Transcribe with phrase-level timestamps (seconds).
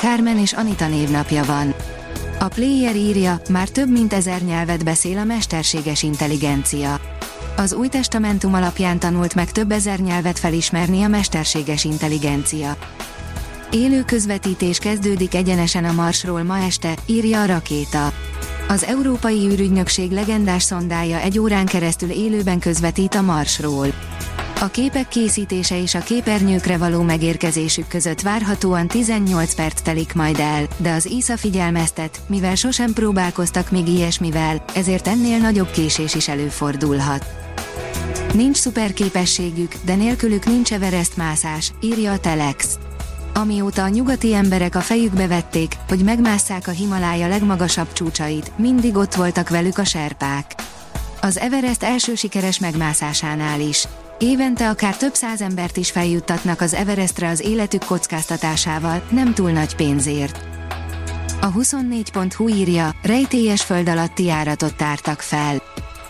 [0.00, 1.74] Carmen és Anita névnapja van.
[2.38, 7.00] A Player írja, már több mint ezer nyelvet beszél a mesterséges intelligencia.
[7.56, 12.76] Az új testamentum alapján tanult meg több ezer nyelvet felismerni a mesterséges intelligencia.
[13.70, 18.12] Élő közvetítés kezdődik egyenesen a Marsról ma este, írja a rakéta.
[18.68, 23.86] Az Európai űrügynökség legendás szondája egy órán keresztül élőben közvetít a Marsról.
[24.60, 30.66] A képek készítése és a képernyőkre való megérkezésük között várhatóan 18 perc telik majd el,
[30.76, 37.26] de az ISA figyelmeztet, mivel sosem próbálkoztak még ilyesmivel, ezért ennél nagyobb késés is előfordulhat.
[38.34, 42.78] Nincs szuperképességük, de nélkülük nincs Everest mászás, írja a Telex.
[43.34, 49.14] Amióta a nyugati emberek a fejükbe vették, hogy megmásszák a Himalája legmagasabb csúcsait, mindig ott
[49.14, 50.54] voltak velük a serpák.
[51.20, 53.86] Az Everest első sikeres megmászásánál is.
[54.18, 59.76] Évente akár több száz embert is feljuttatnak az Everestre az életük kockáztatásával, nem túl nagy
[59.76, 60.40] pénzért.
[61.40, 65.62] A 24.hu írja, rejtélyes föld alatti járatot tártak fel.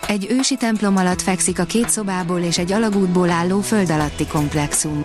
[0.06, 5.05] Egy ősi templom alatt fekszik a két szobából és egy alagútból álló föld alatti komplexum.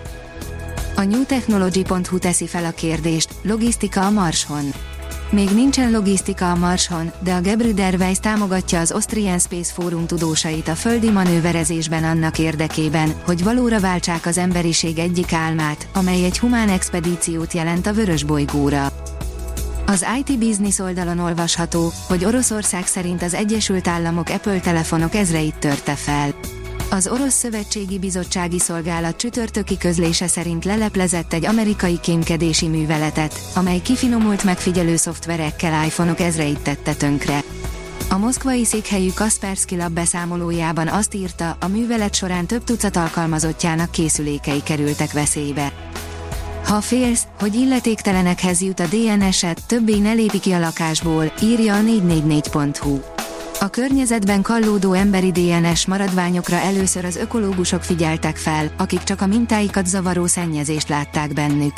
[0.96, 4.64] A newtechnology.hu teszi fel a kérdést, logisztika a Marson.
[5.34, 10.68] Még nincsen logisztika a Marson, de a Gebrüder Weiss támogatja az Austrian Space Forum tudósait
[10.68, 16.68] a földi manőverezésben annak érdekében, hogy valóra váltsák az emberiség egyik álmát, amely egy humán
[16.68, 18.92] expedíciót jelent a vörös bolygóra.
[19.86, 25.94] Az IT Business oldalon olvasható, hogy Oroszország szerint az Egyesült Államok Apple telefonok ezreit törte
[25.94, 26.33] fel.
[26.94, 34.44] Az Orosz Szövetségi Bizottsági Szolgálat csütörtöki közlése szerint leleplezett egy amerikai kémkedési műveletet, amely kifinomult
[34.44, 37.42] megfigyelő szoftverekkel iPhone-ok ezreit tette tönkre.
[38.10, 44.62] A moszkvai székhelyű Kaspersky Lab beszámolójában azt írta, a művelet során több tucat alkalmazottjának készülékei
[44.62, 45.72] kerültek veszélybe.
[46.64, 51.80] Ha félsz, hogy illetéktelenekhez jut a DNS-et, többé ne lépi ki a lakásból, írja a
[51.80, 53.13] 444.hu.
[53.60, 59.86] A környezetben kallódó emberi DNS maradványokra először az ökológusok figyeltek fel, akik csak a mintáikat
[59.86, 61.72] zavaró szennyezést látták bennük.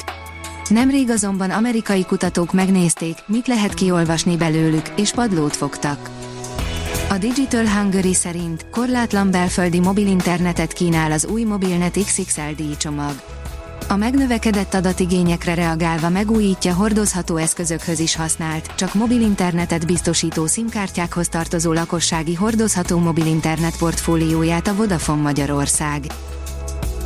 [0.68, 6.10] Nemrég azonban amerikai kutatók megnézték, mit lehet kiolvasni belőlük, és padlót fogtak.
[7.08, 13.35] A Digital Hungary szerint korlátlan belföldi mobilinternetet kínál az új Mobilnet XXL csomag.
[13.88, 22.34] A megnövekedett adatigényekre reagálva megújítja hordozható eszközökhöz is használt, csak mobilinternetet biztosító SIM-kártyákhoz tartozó lakossági
[22.34, 26.06] hordozható mobilinternet portfólióját a Vodafone Magyarország.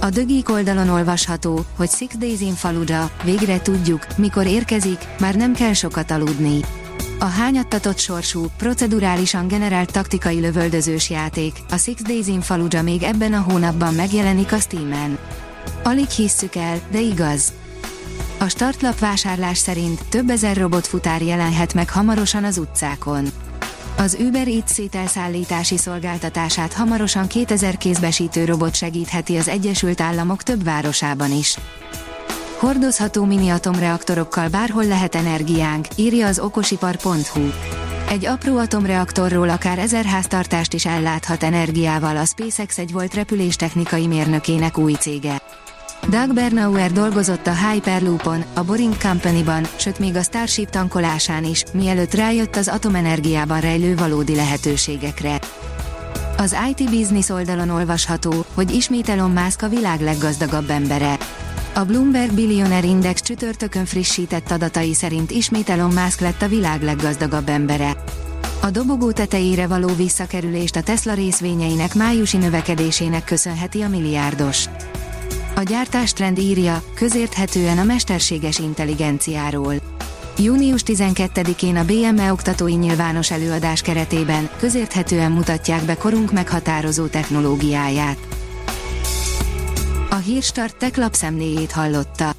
[0.01, 5.53] A Dögik oldalon olvasható, hogy Six Days in Fallujah, végre tudjuk, mikor érkezik, már nem
[5.53, 6.61] kell sokat aludni.
[7.19, 13.33] A hányattatott sorsú, procedurálisan generált taktikai lövöldözős játék, a Six Days in Fallujah még ebben
[13.33, 15.19] a hónapban megjelenik a Steam-en.
[15.83, 17.53] Alig hisszük el, de igaz.
[18.39, 23.27] A startlap vásárlás szerint több ezer robotfutár jelenhet meg hamarosan az utcákon.
[23.97, 31.33] Az Uber Eats szételszállítási szolgáltatását hamarosan 2000 kézbesítő robot segítheti az Egyesült Államok több városában
[31.33, 31.57] is.
[32.59, 37.51] Hordozható mini atomreaktorokkal bárhol lehet energiánk, írja az okosipar.hu.
[38.09, 44.79] Egy apró atomreaktorról akár ezer háztartást is elláthat energiával a SpaceX egy volt repüléstechnikai mérnökének
[44.79, 45.43] új cége.
[46.09, 52.15] Doug Bernauer dolgozott a Hyperloopon, a Boring Company-ban, sőt még a Starship tankolásán is, mielőtt
[52.15, 55.39] rájött az atomenergiában rejlő valódi lehetőségekre.
[56.37, 61.19] Az IT Business oldalon olvasható, hogy ismét Elon Musk a világ leggazdagabb embere.
[61.75, 67.49] A Bloomberg Billionaire Index csütörtökön frissített adatai szerint ismét Elon Musk lett a világ leggazdagabb
[67.49, 68.05] embere.
[68.61, 74.65] A dobogó tetejére való visszakerülést a Tesla részvényeinek májusi növekedésének köszönheti a milliárdos.
[75.61, 79.75] A gyártástrend írja, közérthetően a mesterséges intelligenciáról.
[80.39, 88.17] Június 12-én a BME oktatói nyilvános előadás keretében közérthetően mutatják be korunk meghatározó technológiáját.
[90.11, 92.33] A Hírstart tech lapszemléjét hallotta.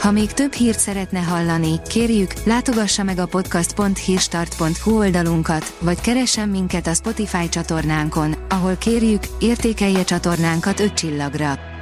[0.00, 6.86] Ha még több hírt szeretne hallani, kérjük, látogassa meg a podcast.hírstart.hu oldalunkat, vagy keressen minket
[6.86, 11.76] a Spotify csatornánkon, ahol kérjük, értékelje csatornánkat 5 csillagra.